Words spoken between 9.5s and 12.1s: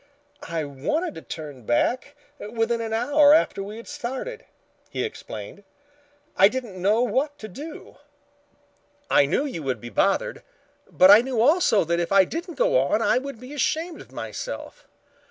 would be bothered, but I knew also that